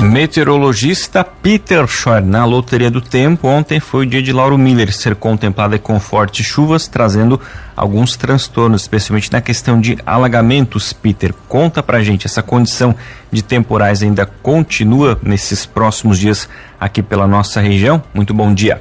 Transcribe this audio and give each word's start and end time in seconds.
Meteorologista 0.00 1.24
Peter 1.24 1.84
Schor, 1.88 2.22
na 2.22 2.44
Loteria 2.44 2.88
do 2.88 3.00
Tempo, 3.00 3.48
ontem 3.48 3.80
foi 3.80 4.06
o 4.06 4.08
dia 4.08 4.22
de 4.22 4.32
Lauro 4.32 4.56
Miller 4.56 4.92
ser 4.92 5.16
contemplada 5.16 5.76
com 5.76 5.98
fortes 5.98 6.46
chuvas, 6.46 6.86
trazendo 6.86 7.40
alguns 7.76 8.16
transtornos, 8.16 8.82
especialmente 8.82 9.32
na 9.32 9.40
questão 9.40 9.80
de 9.80 9.98
alagamentos. 10.06 10.92
Peter, 10.92 11.34
conta 11.48 11.82
pra 11.82 12.02
gente, 12.02 12.26
essa 12.26 12.42
condição 12.42 12.94
de 13.30 13.42
temporais 13.42 14.00
ainda 14.00 14.24
continua 14.24 15.18
nesses 15.20 15.66
próximos 15.66 16.18
dias 16.18 16.48
aqui 16.78 17.02
pela 17.02 17.26
nossa 17.26 17.60
região? 17.60 18.02
Muito 18.14 18.32
bom 18.32 18.54
dia. 18.54 18.80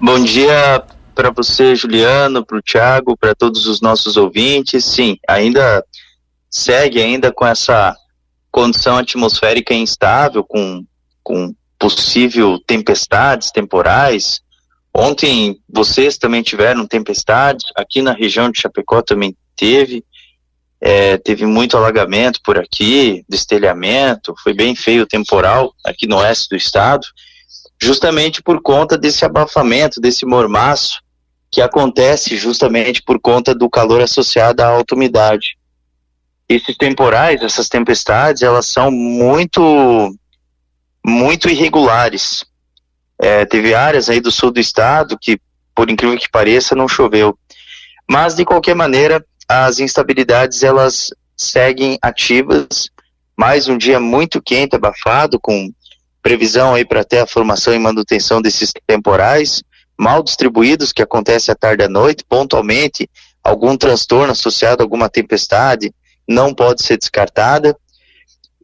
Bom 0.00 0.18
dia 0.22 0.82
para 1.14 1.30
você, 1.30 1.76
Juliano, 1.76 2.44
para 2.44 2.58
o 2.58 2.62
Thiago, 2.62 3.16
para 3.16 3.36
todos 3.36 3.66
os 3.66 3.80
nossos 3.80 4.16
ouvintes. 4.16 4.84
Sim, 4.84 5.16
ainda 5.28 5.84
segue 6.50 7.00
ainda 7.00 7.30
com 7.30 7.46
essa 7.46 7.94
condição 8.50 8.96
atmosférica 8.96 9.74
instável, 9.74 10.44
com, 10.44 10.84
com 11.22 11.54
possível 11.78 12.58
tempestades 12.66 13.50
temporais. 13.50 14.40
Ontem 14.94 15.58
vocês 15.68 16.18
também 16.18 16.42
tiveram 16.42 16.86
tempestades, 16.86 17.66
aqui 17.76 18.02
na 18.02 18.12
região 18.12 18.50
de 18.50 18.60
Chapecó 18.60 19.02
também 19.02 19.36
teve. 19.56 20.04
É, 20.82 21.18
teve 21.18 21.44
muito 21.44 21.76
alagamento 21.76 22.40
por 22.42 22.58
aqui, 22.58 23.22
destelhamento, 23.28 24.34
foi 24.42 24.54
bem 24.54 24.74
feio 24.74 25.02
o 25.02 25.06
temporal 25.06 25.74
aqui 25.84 26.06
no 26.06 26.16
oeste 26.16 26.48
do 26.48 26.56
estado, 26.56 27.06
justamente 27.78 28.42
por 28.42 28.62
conta 28.62 28.96
desse 28.96 29.22
abafamento, 29.22 30.00
desse 30.00 30.24
mormaço 30.24 31.02
que 31.50 31.60
acontece 31.60 32.34
justamente 32.36 33.02
por 33.02 33.20
conta 33.20 33.54
do 33.54 33.68
calor 33.68 34.00
associado 34.00 34.62
à 34.62 34.68
alta 34.68 34.94
umidade 34.94 35.59
esses 36.54 36.76
temporais, 36.76 37.40
essas 37.42 37.68
tempestades, 37.68 38.42
elas 38.42 38.66
são 38.66 38.90
muito, 38.90 40.12
muito 41.06 41.48
irregulares. 41.48 42.44
É, 43.16 43.44
teve 43.44 43.72
áreas 43.72 44.10
aí 44.10 44.20
do 44.20 44.32
sul 44.32 44.50
do 44.50 44.58
estado 44.58 45.16
que, 45.16 45.40
por 45.74 45.88
incrível 45.88 46.18
que 46.18 46.28
pareça, 46.28 46.74
não 46.74 46.88
choveu. 46.88 47.38
Mas, 48.08 48.34
de 48.34 48.44
qualquer 48.44 48.74
maneira, 48.74 49.24
as 49.48 49.78
instabilidades, 49.78 50.64
elas 50.64 51.10
seguem 51.36 51.96
ativas. 52.02 52.90
Mais 53.36 53.68
um 53.68 53.78
dia 53.78 54.00
muito 54.00 54.42
quente, 54.42 54.74
abafado, 54.74 55.38
com 55.38 55.72
previsão 56.20 56.74
aí 56.74 56.84
para 56.84 57.04
ter 57.04 57.20
a 57.20 57.26
formação 57.26 57.72
e 57.72 57.78
manutenção 57.78 58.42
desses 58.42 58.72
temporais 58.86 59.62
mal 59.96 60.22
distribuídos 60.22 60.92
que 60.94 61.02
acontece 61.02 61.50
à 61.50 61.54
tarde 61.54 61.82
e 61.82 61.86
à 61.86 61.88
noite, 61.88 62.24
pontualmente, 62.26 63.08
algum 63.44 63.76
transtorno 63.76 64.32
associado 64.32 64.82
a 64.82 64.84
alguma 64.84 65.10
tempestade, 65.10 65.92
não 66.30 66.54
pode 66.54 66.82
ser 66.82 66.96
descartada. 66.96 67.76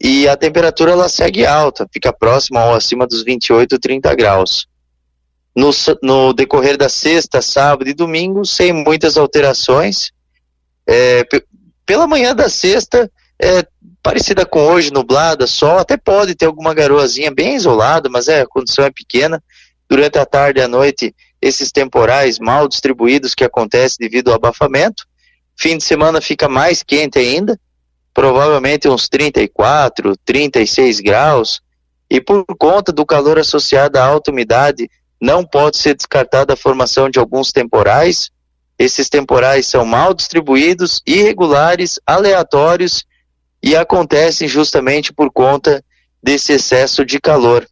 E 0.00 0.28
a 0.28 0.36
temperatura 0.36 0.92
ela 0.92 1.08
segue 1.08 1.44
alta, 1.44 1.88
fica 1.92 2.12
próxima 2.12 2.64
ou 2.66 2.74
acima 2.74 3.06
dos 3.06 3.24
28, 3.24 3.78
30 3.78 4.14
graus. 4.14 4.66
No, 5.54 5.70
no 6.02 6.32
decorrer 6.32 6.76
da 6.76 6.88
sexta, 6.88 7.40
sábado 7.42 7.88
e 7.88 7.94
domingo, 7.94 8.44
sem 8.44 8.72
muitas 8.72 9.16
alterações. 9.16 10.10
É, 10.86 11.26
pela 11.84 12.06
manhã 12.06 12.34
da 12.34 12.48
sexta, 12.48 13.10
é 13.40 13.66
parecida 14.02 14.46
com 14.46 14.60
hoje, 14.60 14.92
nublada, 14.92 15.46
sol, 15.46 15.78
até 15.78 15.96
pode 15.96 16.34
ter 16.34 16.46
alguma 16.46 16.74
garoazinha 16.74 17.30
bem 17.30 17.56
isolada, 17.56 18.08
mas 18.08 18.28
é, 18.28 18.42
a 18.42 18.46
condição 18.46 18.84
é 18.84 18.90
pequena. 18.90 19.42
Durante 19.88 20.18
a 20.18 20.26
tarde 20.26 20.60
e 20.60 20.62
a 20.62 20.68
noite, 20.68 21.14
esses 21.40 21.72
temporais 21.72 22.38
mal 22.38 22.68
distribuídos 22.68 23.34
que 23.34 23.44
acontecem 23.44 23.96
devido 23.98 24.28
ao 24.28 24.36
abafamento. 24.36 25.04
Fim 25.56 25.78
de 25.78 25.84
semana 25.84 26.20
fica 26.20 26.48
mais 26.48 26.82
quente 26.82 27.18
ainda, 27.18 27.58
provavelmente 28.16 28.88
uns 28.88 29.10
34, 29.10 30.16
36 30.24 31.00
graus, 31.00 31.60
e 32.08 32.18
por 32.18 32.46
conta 32.58 32.90
do 32.90 33.04
calor 33.04 33.38
associado 33.38 33.98
à 33.98 34.06
alta 34.06 34.30
umidade, 34.30 34.90
não 35.20 35.44
pode 35.44 35.76
ser 35.76 35.94
descartada 35.94 36.54
a 36.54 36.56
formação 36.56 37.10
de 37.10 37.18
alguns 37.18 37.52
temporais. 37.52 38.30
Esses 38.78 39.10
temporais 39.10 39.66
são 39.66 39.84
mal 39.84 40.14
distribuídos, 40.14 41.02
irregulares, 41.06 42.00
aleatórios 42.06 43.04
e 43.62 43.76
acontecem 43.76 44.48
justamente 44.48 45.12
por 45.12 45.30
conta 45.30 45.84
desse 46.22 46.54
excesso 46.54 47.04
de 47.04 47.20
calor 47.20 47.68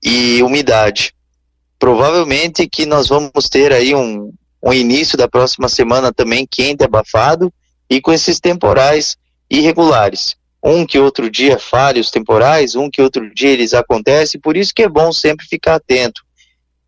e 0.00 0.40
umidade. 0.40 1.12
Provavelmente 1.80 2.68
que 2.68 2.86
nós 2.86 3.08
vamos 3.08 3.48
ter 3.50 3.72
aí 3.72 3.92
um, 3.92 4.32
um 4.62 4.72
início 4.72 5.18
da 5.18 5.26
próxima 5.26 5.68
semana 5.68 6.12
também 6.12 6.46
quente, 6.48 6.84
abafado, 6.84 7.52
e 7.90 8.00
com 8.00 8.12
esses 8.12 8.38
temporais 8.38 9.18
irregulares. 9.50 10.36
Um 10.62 10.86
que 10.86 10.98
outro 10.98 11.28
dia 11.28 11.58
falha 11.58 12.00
os 12.00 12.10
temporais, 12.10 12.76
um 12.76 12.88
que 12.88 13.02
outro 13.02 13.34
dia 13.34 13.50
eles 13.50 13.74
acontecem, 13.74 14.40
por 14.40 14.56
isso 14.56 14.72
que 14.72 14.84
é 14.84 14.88
bom 14.88 15.12
sempre 15.12 15.44
ficar 15.46 15.74
atento. 15.74 16.22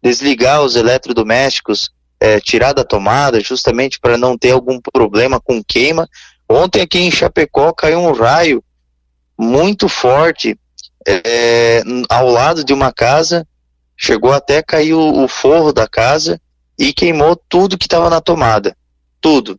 Desligar 0.01 0.63
os 0.63 0.77
eletrodomésticos, 0.77 1.91
é, 2.21 2.39
tirar 2.39 2.73
da 2.73 2.85
tomada, 2.85 3.41
justamente 3.41 3.99
para 3.99 4.17
não 4.17 4.39
ter 4.39 4.53
algum 4.53 4.79
problema 4.81 5.41
com 5.41 5.63
queima. 5.65 6.09
Ontem 6.49 6.83
aqui 6.83 6.99
em 7.01 7.11
Chapecó 7.11 7.73
caiu 7.73 7.99
um 7.99 8.13
raio 8.13 8.63
muito 9.37 9.89
forte 9.89 10.57
é, 11.07 11.83
ao 12.09 12.29
lado 12.29 12.63
de 12.63 12.73
uma 12.73 12.93
casa, 12.93 13.47
chegou 13.97 14.33
até 14.33 14.63
cair 14.63 14.95
o, 14.95 15.25
o 15.25 15.29
forro 15.29 15.73
da 15.73 15.89
casa 15.89 16.41
e 16.79 16.93
queimou 16.93 17.35
tudo 17.49 17.79
que 17.79 17.87
estava 17.87 18.09
na 18.09 18.21
tomada. 18.21 18.77
Tudo. 19.21 19.59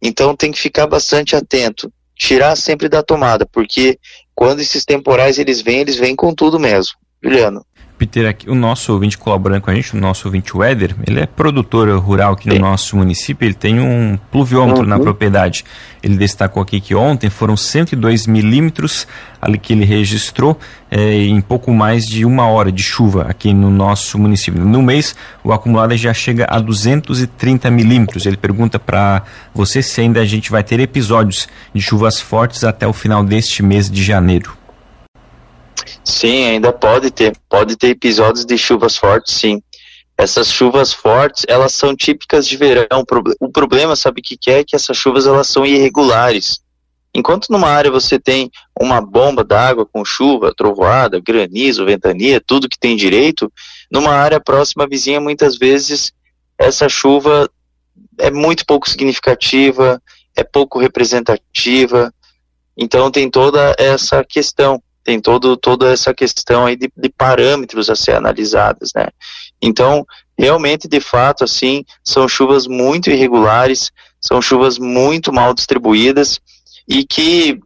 Então 0.00 0.36
tem 0.36 0.50
que 0.50 0.60
ficar 0.60 0.86
bastante 0.86 1.36
atento. 1.36 1.92
Tirar 2.14 2.56
sempre 2.56 2.88
da 2.88 3.02
tomada, 3.02 3.46
porque 3.46 3.98
quando 4.34 4.60
esses 4.60 4.84
temporais 4.84 5.38
eles 5.38 5.60
vêm, 5.60 5.80
eles 5.80 5.96
vêm 5.96 6.14
com 6.14 6.34
tudo 6.34 6.58
mesmo. 6.58 6.94
Juliano. 7.22 7.64
Peter, 8.00 8.26
aqui, 8.26 8.48
o 8.48 8.54
nosso 8.54 8.94
ouvinte 8.94 9.18
colaborando 9.18 9.60
com 9.60 9.70
a 9.70 9.74
gente, 9.74 9.94
o 9.94 10.00
nosso 10.00 10.26
ouvinte 10.26 10.56
Weather, 10.56 10.96
ele 11.06 11.20
é 11.20 11.26
produtor 11.26 11.86
rural 11.98 12.32
aqui 12.32 12.48
no 12.48 12.54
Sim. 12.54 12.60
nosso 12.62 12.96
município, 12.96 13.44
ele 13.44 13.52
tem 13.52 13.78
um 13.78 14.18
pluviômetro 14.32 14.84
uhum. 14.84 14.88
na 14.88 14.98
propriedade. 14.98 15.66
Ele 16.02 16.16
destacou 16.16 16.62
aqui 16.62 16.80
que 16.80 16.94
ontem 16.94 17.28
foram 17.28 17.58
102 17.58 18.26
milímetros 18.26 19.06
ali 19.38 19.58
que 19.58 19.74
ele 19.74 19.84
registrou 19.84 20.58
é, 20.90 21.24
em 21.24 21.42
pouco 21.42 21.74
mais 21.74 22.06
de 22.06 22.24
uma 22.24 22.46
hora 22.46 22.72
de 22.72 22.82
chuva 22.82 23.26
aqui 23.28 23.52
no 23.52 23.68
nosso 23.68 24.18
município. 24.18 24.64
No 24.64 24.80
mês, 24.80 25.14
o 25.44 25.52
acumulado 25.52 25.94
já 25.94 26.14
chega 26.14 26.46
a 26.48 26.58
230 26.58 27.70
milímetros. 27.70 28.24
Ele 28.24 28.38
pergunta 28.38 28.78
para 28.78 29.24
você 29.54 29.82
se 29.82 30.00
ainda 30.00 30.20
a 30.20 30.24
gente 30.24 30.50
vai 30.50 30.64
ter 30.64 30.80
episódios 30.80 31.46
de 31.74 31.82
chuvas 31.82 32.18
fortes 32.18 32.64
até 32.64 32.86
o 32.86 32.94
final 32.94 33.22
deste 33.22 33.62
mês 33.62 33.90
de 33.90 34.02
janeiro. 34.02 34.58
Sim, 36.04 36.46
ainda 36.46 36.72
pode 36.72 37.10
ter. 37.10 37.36
Pode 37.48 37.76
ter 37.76 37.88
episódios 37.88 38.44
de 38.44 38.56
chuvas 38.56 38.96
fortes, 38.96 39.34
sim. 39.34 39.62
Essas 40.16 40.52
chuvas 40.52 40.92
fortes, 40.92 41.44
elas 41.48 41.72
são 41.72 41.96
típicas 41.96 42.46
de 42.46 42.56
verão. 42.56 43.04
O 43.40 43.48
problema, 43.48 43.96
sabe 43.96 44.20
o 44.20 44.22
que, 44.22 44.36
que 44.36 44.50
é? 44.50 44.64
Que 44.64 44.76
essas 44.76 44.96
chuvas, 44.96 45.26
elas 45.26 45.48
são 45.48 45.64
irregulares. 45.64 46.60
Enquanto 47.14 47.48
numa 47.50 47.68
área 47.68 47.90
você 47.90 48.18
tem 48.18 48.50
uma 48.78 49.00
bomba 49.00 49.42
d'água 49.42 49.84
com 49.84 50.04
chuva, 50.04 50.54
trovoada, 50.54 51.20
granizo, 51.20 51.84
ventania, 51.84 52.40
tudo 52.40 52.68
que 52.68 52.78
tem 52.78 52.96
direito, 52.96 53.52
numa 53.90 54.12
área 54.12 54.38
próxima 54.38 54.86
vizinha, 54.86 55.20
muitas 55.20 55.58
vezes, 55.58 56.12
essa 56.56 56.88
chuva 56.88 57.50
é 58.18 58.30
muito 58.30 58.64
pouco 58.64 58.88
significativa, 58.88 60.00
é 60.36 60.44
pouco 60.44 60.78
representativa. 60.78 62.12
Então 62.76 63.10
tem 63.10 63.28
toda 63.28 63.74
essa 63.78 64.24
questão 64.24 64.80
tem 65.10 65.20
todo, 65.20 65.56
toda 65.56 65.92
essa 65.92 66.14
questão 66.14 66.66
aí 66.66 66.76
de, 66.76 66.88
de 66.96 67.08
parâmetros 67.08 67.90
a 67.90 67.96
ser 67.96 68.12
analisadas, 68.12 68.92
né? 68.94 69.08
Então, 69.60 70.06
realmente, 70.38 70.86
de 70.86 71.00
fato, 71.00 71.42
assim, 71.42 71.84
são 72.04 72.28
chuvas 72.28 72.68
muito 72.68 73.10
irregulares, 73.10 73.90
são 74.20 74.40
chuvas 74.40 74.78
muito 74.78 75.32
mal 75.32 75.52
distribuídas 75.52 76.40
e 76.88 77.04
que, 77.04 77.58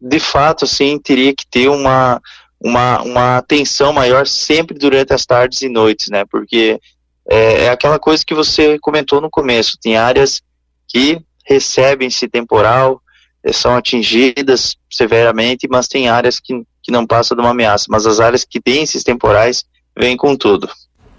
de 0.00 0.20
fato, 0.20 0.66
assim, 0.66 0.96
teria 1.00 1.34
que 1.34 1.44
ter 1.50 1.68
uma, 1.68 2.22
uma, 2.60 3.02
uma 3.02 3.36
atenção 3.38 3.92
maior 3.92 4.24
sempre 4.24 4.78
durante 4.78 5.12
as 5.12 5.26
tardes 5.26 5.62
e 5.62 5.68
noites, 5.68 6.08
né? 6.08 6.24
Porque 6.30 6.78
é, 7.28 7.64
é 7.64 7.70
aquela 7.70 7.98
coisa 7.98 8.24
que 8.24 8.34
você 8.34 8.78
comentou 8.78 9.20
no 9.20 9.28
começo, 9.28 9.76
tem 9.82 9.96
áreas 9.96 10.40
que 10.86 11.20
recebem 11.44 12.06
esse 12.06 12.28
temporal, 12.28 13.02
são 13.52 13.74
atingidas 13.74 14.76
severamente, 14.88 15.66
mas 15.68 15.88
tem 15.88 16.08
áreas 16.08 16.38
que 16.38 16.64
que 16.84 16.92
não 16.92 17.06
passa 17.06 17.34
de 17.34 17.40
uma 17.40 17.50
ameaça, 17.50 17.86
mas 17.88 18.06
as 18.06 18.20
áreas 18.20 18.44
que 18.44 18.60
têm 18.60 18.82
esses 18.82 19.02
temporais 19.02 19.64
vêm 19.98 20.16
com 20.16 20.36
tudo. 20.36 20.68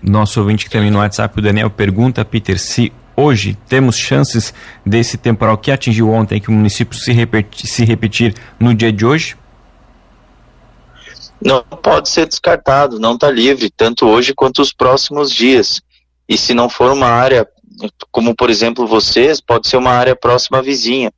Nosso 0.01 0.39
ouvinte 0.39 0.65
que 0.65 0.71
também 0.71 0.91
no 0.91 0.99
WhatsApp, 0.99 1.37
o 1.37 1.41
Daniel, 1.41 1.69
pergunta, 1.69 2.23
Peter, 2.23 2.59
se 2.59 2.93
hoje 3.17 3.57
temos 3.67 3.97
chances 3.97 4.53
desse 4.85 5.17
temporal 5.17 5.57
que 5.57 5.71
atingiu 5.71 6.11
ontem, 6.11 6.39
que 6.39 6.49
o 6.49 6.53
município 6.53 6.97
se 6.97 7.11
repetir, 7.11 7.67
se 7.67 7.83
repetir 7.83 8.35
no 8.59 8.73
dia 8.73 8.93
de 8.93 9.05
hoje? 9.05 9.35
não 11.41 11.61
pode 11.61 12.09
ser 12.09 12.27
descartado, 12.27 12.99
não 12.99 13.13
está 13.13 13.29
livre, 13.29 13.69
tanto 13.69 14.07
hoje 14.07 14.33
quanto 14.33 14.61
os 14.61 14.73
próximos 14.73 15.31
dias. 15.31 15.81
E 16.27 16.37
se 16.37 16.53
não 16.53 16.67
for 16.67 16.91
uma 16.91 17.07
área, 17.07 17.47
como 18.11 18.35
por 18.35 18.49
exemplo 18.49 18.87
vocês, 18.87 19.39
pode 19.39 19.67
ser 19.67 19.77
uma 19.77 19.91
área 19.91 20.15
próxima 20.15 20.61
vizinha. 20.61 21.13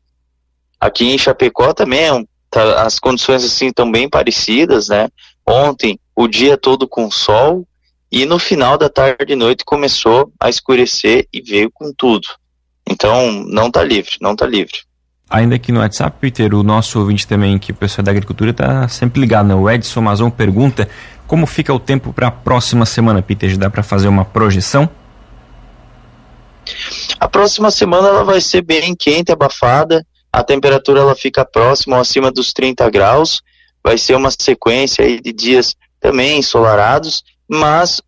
Aqui 0.79 1.05
em 1.05 1.17
Chapecó 1.17 1.73
também 1.73 2.03
é 2.03 2.11
tá, 2.49 2.83
as 2.83 2.99
condições 2.99 3.43
assim 3.43 3.67
estão 3.67 3.89
bem 3.91 4.09
parecidas, 4.09 4.89
né? 4.89 5.09
Ontem 5.45 5.99
o 6.15 6.27
dia 6.27 6.57
todo 6.57 6.87
com 6.87 7.09
sol 7.09 7.65
e 8.11 8.25
no 8.25 8.39
final 8.39 8.77
da 8.77 8.89
tarde 8.89 9.33
e 9.33 9.35
noite 9.35 9.65
começou 9.65 10.31
a 10.39 10.49
escurecer 10.49 11.27
e 11.31 11.41
veio 11.41 11.69
com 11.71 11.93
tudo. 11.93 12.27
Então 12.89 13.31
não 13.31 13.67
está 13.67 13.83
livre, 13.83 14.17
não 14.21 14.31
está 14.31 14.45
livre. 14.45 14.87
Ainda 15.29 15.55
aqui 15.55 15.73
no 15.73 15.81
WhatsApp, 15.81 16.17
Peter, 16.21 16.53
o 16.53 16.63
nosso 16.63 16.99
ouvinte 16.99 17.27
também, 17.27 17.59
que 17.59 17.73
o 17.73 17.75
pessoal 17.75 18.05
da 18.05 18.11
agricultura 18.11 18.51
está 18.51 18.87
sempre 18.87 19.19
ligado, 19.19 19.47
né? 19.47 19.55
O 19.55 19.69
Edson 19.69 19.99
Mazon 19.99 20.29
pergunta 20.29 20.87
como 21.27 21.45
fica 21.45 21.73
o 21.73 21.79
tempo 21.79 22.13
para 22.13 22.27
a 22.27 22.31
próxima 22.31 22.85
semana, 22.85 23.21
Peter? 23.21 23.49
Já 23.49 23.57
dá 23.57 23.69
para 23.69 23.83
fazer 23.83 24.07
uma 24.07 24.23
projeção? 24.23 24.89
A 27.19 27.27
próxima 27.27 27.69
semana 27.71 28.07
ela 28.07 28.23
vai 28.23 28.39
ser 28.39 28.61
bem 28.61 28.95
quente, 28.95 29.31
abafada. 29.31 30.05
A 30.37 30.43
temperatura 30.43 30.99
ela 30.99 31.15
fica 31.15 31.43
próxima 31.43 31.95
ou 31.95 32.01
acima 32.03 32.31
dos 32.31 32.53
30 32.53 32.87
graus. 32.91 33.41
Vai 33.83 33.97
ser 33.97 34.13
uma 34.13 34.29
sequência 34.29 35.03
aí 35.03 35.19
de 35.19 35.33
dias 35.33 35.75
também 35.99 36.37
ensolarados, 36.37 37.23
mas 37.49 37.99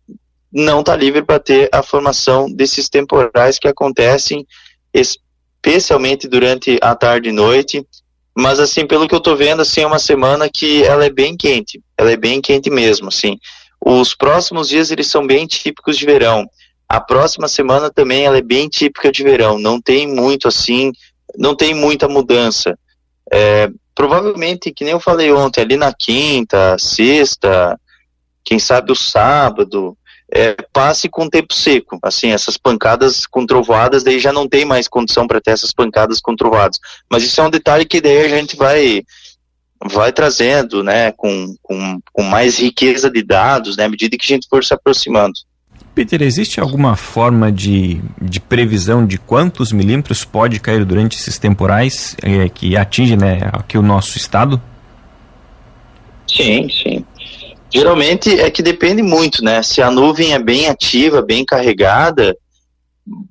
não 0.52 0.78
está 0.78 0.94
livre 0.94 1.22
para 1.22 1.40
ter 1.40 1.68
a 1.72 1.82
formação 1.82 2.48
desses 2.48 2.88
temporais 2.88 3.58
que 3.58 3.66
acontecem 3.66 4.46
especialmente 4.94 6.28
durante 6.28 6.78
a 6.80 6.94
tarde 6.94 7.30
e 7.30 7.32
noite. 7.32 7.84
Mas 8.32 8.60
assim, 8.60 8.86
pelo 8.86 9.08
que 9.08 9.14
eu 9.14 9.18
estou 9.18 9.36
vendo, 9.36 9.62
assim, 9.62 9.80
é 9.80 9.86
uma 9.88 9.98
semana 9.98 10.48
que 10.48 10.84
ela 10.84 11.04
é 11.04 11.10
bem 11.10 11.36
quente. 11.36 11.82
Ela 11.98 12.12
é 12.12 12.16
bem 12.16 12.40
quente 12.40 12.70
mesmo, 12.70 13.08
assim. 13.08 13.40
Os 13.84 14.14
próximos 14.14 14.68
dias 14.68 14.92
eles 14.92 15.08
são 15.08 15.26
bem 15.26 15.48
típicos 15.48 15.98
de 15.98 16.06
verão. 16.06 16.48
A 16.88 17.00
próxima 17.00 17.48
semana 17.48 17.90
também 17.90 18.24
ela 18.24 18.38
é 18.38 18.42
bem 18.42 18.68
típica 18.68 19.10
de 19.10 19.24
verão. 19.24 19.58
Não 19.58 19.80
tem 19.80 20.06
muito 20.06 20.46
assim, 20.46 20.92
não 21.36 21.54
tem 21.54 21.74
muita 21.74 22.08
mudança. 22.08 22.78
É, 23.32 23.70
provavelmente, 23.94 24.72
que 24.72 24.84
nem 24.84 24.92
eu 24.92 25.00
falei 25.00 25.30
ontem, 25.32 25.60
ali 25.60 25.76
na 25.76 25.92
quinta, 25.92 26.76
sexta, 26.78 27.78
quem 28.44 28.58
sabe 28.58 28.92
o 28.92 28.96
sábado, 28.96 29.96
é, 30.32 30.56
passe 30.72 31.08
com 31.08 31.28
tempo 31.28 31.52
seco. 31.52 31.98
Assim, 32.02 32.30
essas 32.30 32.56
pancadas 32.56 33.26
com 33.26 33.44
trovoadas, 33.44 34.02
daí 34.02 34.18
já 34.18 34.32
não 34.32 34.48
tem 34.48 34.64
mais 34.64 34.88
condição 34.88 35.26
para 35.26 35.40
ter 35.40 35.50
essas 35.50 35.72
pancadas 35.72 36.20
com 36.20 36.36
trovoadas. 36.36 36.78
Mas 37.10 37.24
isso 37.24 37.40
é 37.40 37.44
um 37.44 37.50
detalhe 37.50 37.84
que 37.84 38.00
daí 38.00 38.24
a 38.24 38.28
gente 38.28 38.56
vai 38.56 39.02
vai 39.82 40.12
trazendo, 40.12 40.84
né, 40.84 41.10
com, 41.12 41.54
com, 41.62 41.98
com 42.12 42.22
mais 42.22 42.58
riqueza 42.58 43.10
de 43.10 43.22
dados, 43.22 43.78
né, 43.78 43.84
à 43.84 43.88
medida 43.88 44.14
que 44.14 44.26
a 44.26 44.34
gente 44.36 44.46
for 44.46 44.62
se 44.62 44.74
aproximando. 44.74 45.32
Peter, 45.94 46.22
existe 46.22 46.60
alguma 46.60 46.96
forma 46.96 47.50
de, 47.50 48.00
de 48.20 48.40
previsão 48.40 49.04
de 49.06 49.18
quantos 49.18 49.72
milímetros 49.72 50.24
pode 50.24 50.60
cair 50.60 50.84
durante 50.84 51.18
esses 51.18 51.38
temporais 51.38 52.16
é, 52.22 52.48
que 52.48 52.76
atingem 52.76 53.16
né, 53.16 53.50
aqui 53.52 53.76
o 53.76 53.82
nosso 53.82 54.16
estado? 54.16 54.60
Sim, 56.28 56.68
sim. 56.70 57.04
Geralmente 57.72 58.30
é 58.40 58.50
que 58.50 58.62
depende 58.62 59.02
muito, 59.02 59.44
né? 59.44 59.62
Se 59.62 59.80
a 59.80 59.90
nuvem 59.90 60.32
é 60.32 60.38
bem 60.38 60.68
ativa, 60.68 61.22
bem 61.22 61.44
carregada, 61.44 62.36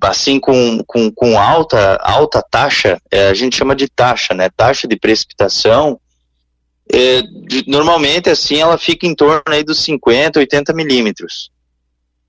assim 0.00 0.38
com, 0.38 0.82
com, 0.86 1.10
com 1.10 1.38
alta, 1.38 1.96
alta 2.02 2.42
taxa, 2.50 3.00
é, 3.10 3.28
a 3.28 3.34
gente 3.34 3.56
chama 3.56 3.74
de 3.74 3.88
taxa, 3.88 4.34
né? 4.34 4.48
Taxa 4.54 4.86
de 4.86 4.96
precipitação, 4.96 6.00
é, 6.92 7.22
de, 7.22 7.64
normalmente 7.68 8.28
assim 8.28 8.60
ela 8.60 8.76
fica 8.76 9.06
em 9.06 9.14
torno 9.14 9.42
aí 9.46 9.62
dos 9.62 9.82
50, 9.82 10.38
80 10.38 10.72
milímetros. 10.72 11.50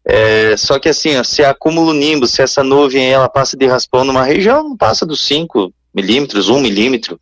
É, 0.06 0.58
só 0.58 0.80
que 0.80 0.90
assim, 0.90 1.16
ó, 1.18 1.24
se 1.24 1.44
acúmulo 1.44 1.94
nimbo, 1.94 2.28
se 2.28 2.42
essa 2.42 2.64
nuvem 2.64 3.12
ela 3.12 3.30
passa 3.30 3.56
de 3.56 3.68
raspão 3.68 4.04
numa 4.04 4.24
região, 4.24 4.64
não 4.64 4.78
passa 4.78 5.06
dos 5.06 5.22
5 5.26 5.72
milímetros, 5.94 6.50
1 6.50 6.60
milímetro. 6.60 7.20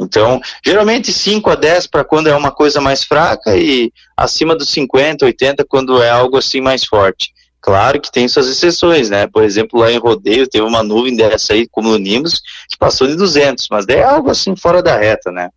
Então, 0.00 0.40
geralmente 0.64 1.12
5 1.12 1.50
a 1.50 1.54
10 1.54 1.88
para 1.88 2.04
quando 2.04 2.28
é 2.28 2.36
uma 2.36 2.52
coisa 2.52 2.80
mais 2.80 3.02
fraca 3.02 3.56
e 3.56 3.92
acima 4.16 4.54
dos 4.54 4.70
50, 4.70 5.24
80 5.24 5.64
quando 5.64 6.00
é 6.02 6.10
algo 6.10 6.36
assim 6.36 6.60
mais 6.60 6.84
forte. 6.84 7.32
Claro 7.60 8.00
que 8.00 8.12
tem 8.12 8.28
suas 8.28 8.48
exceções, 8.48 9.10
né? 9.10 9.26
Por 9.26 9.42
exemplo, 9.42 9.80
lá 9.80 9.90
em 9.90 9.98
Rodeio 9.98 10.46
teve 10.46 10.64
uma 10.64 10.82
nuvem 10.82 11.16
dessa 11.16 11.54
aí, 11.54 11.66
como 11.68 11.90
no 11.90 11.98
Nimbus, 11.98 12.40
que 12.68 12.78
passou 12.78 13.08
de 13.08 13.16
200, 13.16 13.66
mas 13.70 13.86
é 13.88 14.04
algo 14.04 14.30
assim 14.30 14.54
fora 14.54 14.80
da 14.80 14.96
reta, 14.96 15.32
né? 15.32 15.48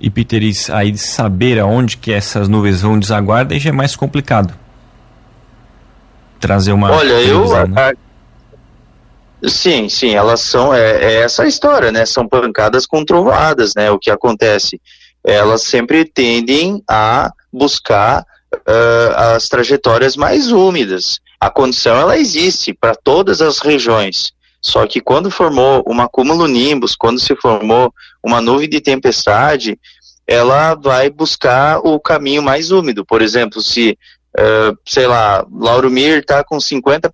E 0.00 0.10
Peter, 0.10 0.42
aí 0.72 0.96
saber 0.98 1.58
aonde 1.60 1.98
que 1.98 2.10
essas 2.10 2.48
nuvens 2.48 2.80
vão 2.80 2.98
desaguar, 2.98 3.46
daí 3.46 3.60
já 3.60 3.70
é 3.70 3.72
mais 3.72 3.94
complicado. 3.94 4.52
Trazer 6.40 6.72
uma. 6.72 6.90
Olha, 6.90 7.20
eu. 7.22 7.48
Né? 7.68 7.92
Sim, 9.46 9.88
sim, 9.88 10.14
elas 10.14 10.40
são, 10.40 10.74
é, 10.74 11.02
é, 11.02 11.14
essa 11.22 11.46
história, 11.46 11.90
né? 11.90 12.04
São 12.04 12.28
pancadas 12.28 12.86
com 12.86 13.04
trovadas, 13.04 13.74
né? 13.74 13.90
O 13.90 13.98
que 13.98 14.10
acontece? 14.10 14.80
Elas 15.24 15.62
sempre 15.62 16.04
tendem 16.04 16.82
a 16.88 17.30
buscar 17.52 18.24
uh, 18.54 19.34
as 19.34 19.48
trajetórias 19.48 20.16
mais 20.16 20.52
úmidas. 20.52 21.20
A 21.40 21.50
condição, 21.50 21.96
ela 21.96 22.18
existe 22.18 22.74
para 22.74 22.94
todas 22.94 23.40
as 23.40 23.60
regiões. 23.60 24.32
Só 24.60 24.86
que 24.86 25.00
quando 25.00 25.30
formou 25.30 25.82
um 25.86 26.00
acúmulo 26.02 26.46
nimbus, 26.46 26.94
quando 26.94 27.18
se 27.18 27.34
formou 27.36 27.92
uma 28.22 28.42
nuvem 28.42 28.68
de 28.68 28.80
tempestade, 28.80 29.78
ela 30.26 30.74
vai 30.74 31.08
buscar 31.08 31.78
o 31.78 31.98
caminho 31.98 32.42
mais 32.42 32.70
úmido. 32.70 33.04
Por 33.04 33.22
exemplo, 33.22 33.62
se, 33.62 33.98
uh, 34.38 34.76
sei 34.86 35.06
lá, 35.06 35.46
Lauro 35.50 35.90
Mir 35.90 36.18
está 36.18 36.44
com 36.44 36.58
50% 36.58 37.12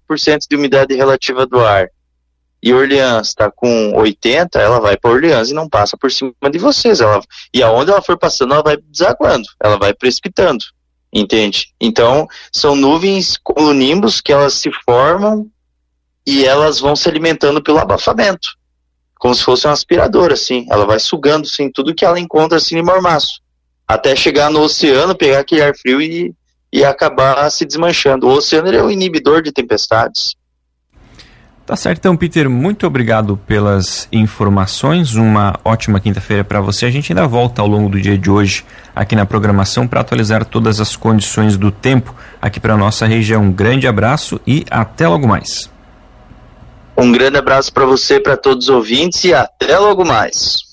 de 0.49 0.57
umidade 0.57 0.95
relativa 0.95 1.47
do 1.47 1.61
ar, 1.61 1.89
e 2.63 2.73
Orleans 2.73 3.29
está 3.29 3.51
com 3.51 3.93
80, 3.97 4.59
ela 4.59 4.81
vai 4.81 4.97
para 4.97 5.11
Orleans 5.11 5.51
e 5.51 5.55
não 5.55 5.69
passa 5.69 5.97
por 5.97 6.11
cima 6.11 6.33
de 6.51 6.59
vocês. 6.59 7.01
Ela, 7.01 7.21
e 7.55 7.63
aonde 7.63 7.91
ela 7.91 8.03
for 8.03 8.19
passando, 8.19 8.55
ela 8.55 8.63
vai 8.63 8.77
desaguando, 8.77 9.47
ela 9.63 9.79
vai 9.79 9.95
precipitando, 9.95 10.65
entende? 11.13 11.73
Então, 11.81 12.27
são 12.53 12.75
nuvens 12.75 13.39
com 13.43 13.73
nimbos 13.73 14.21
que 14.21 14.33
elas 14.33 14.55
se 14.55 14.71
formam 14.85 15.49
e 16.27 16.45
elas 16.45 16.81
vão 16.81 16.97
se 16.97 17.09
alimentando 17.09 17.63
pelo 17.63 17.79
abafamento, 17.79 18.49
como 19.19 19.35
se 19.35 19.45
fosse 19.45 19.67
um 19.69 19.71
aspirador, 19.71 20.33
assim. 20.33 20.67
Ela 20.69 20.85
vai 20.85 20.99
sugando, 20.99 21.47
assim, 21.47 21.71
tudo 21.71 21.95
que 21.95 22.05
ela 22.05 22.19
encontra, 22.19 22.59
assim, 22.59 22.79
em 22.79 22.83
mormaço, 22.83 23.41
até 23.87 24.17
chegar 24.17 24.51
no 24.51 24.63
oceano, 24.63 25.15
pegar 25.15 25.39
aquele 25.39 25.63
ar 25.63 25.77
frio 25.77 26.03
e, 26.03 26.35
e 26.77 26.85
acabar 26.85 27.51
se 27.51 27.65
desmanchando. 27.65 28.27
O 28.27 28.33
oceano 28.33 28.71
é 28.71 28.83
o 28.83 28.91
inibidor 28.91 29.41
de 29.41 29.51
tempestades. 29.51 30.35
Tá 31.65 31.75
certo, 31.75 32.01
então, 32.01 32.15
Peter, 32.15 32.51
muito 32.51 32.87
obrigado 32.87 33.35
pelas 33.35 34.07
informações. 34.13 35.15
Uma 35.15 35.59
ótima 35.65 35.99
quinta-feira 35.99 36.45
para 36.45 36.61
você. 36.61 36.85
A 36.85 36.91
gente 36.91 37.11
ainda 37.11 37.27
volta 37.27 37.63
ao 37.63 37.67
longo 37.67 37.89
do 37.89 37.99
dia 37.99 38.19
de 38.19 38.31
hoje 38.31 38.63
aqui 38.95 39.17
na 39.17 39.25
programação 39.25 39.89
para 39.89 40.03
atualizar 40.03 40.45
todas 40.45 40.79
as 40.79 40.95
condições 40.95 41.57
do 41.57 41.73
tempo 41.73 42.15
aqui 42.43 42.61
para 42.61 42.77
nossa 42.77 43.07
região. 43.07 43.45
Um 43.45 43.53
grande 43.53 43.89
abraço 43.89 44.39
e 44.47 44.67
até 44.71 45.09
logo 45.09 45.27
mais. 45.27 45.71
Um 46.95 47.11
grande 47.11 47.39
abraço 47.39 47.73
para 47.73 47.87
você, 47.87 48.21
para 48.21 48.37
todos 48.37 48.69
os 48.69 48.75
ouvintes 48.75 49.25
e 49.25 49.33
até 49.33 49.79
logo 49.79 50.05
mais. 50.05 50.66